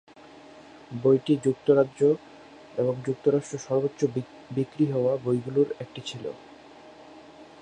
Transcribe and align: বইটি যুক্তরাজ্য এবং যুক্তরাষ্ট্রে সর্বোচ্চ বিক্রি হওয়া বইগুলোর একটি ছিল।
বইটি 0.91 1.33
যুক্তরাজ্য 1.45 1.99
এবং 2.77 2.93
যুক্তরাষ্ট্রে 3.05 3.57
সর্বোচ্চ 3.67 3.99
বিক্রি 4.51 4.85
হওয়া 4.91 5.13
বইগুলোর 5.17 5.69
একটি 5.79 6.01
ছিল। 6.05 6.25